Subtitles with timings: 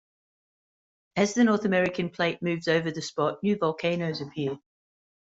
[1.15, 4.57] As the North American plate moves over the spot, new volcanoes appear.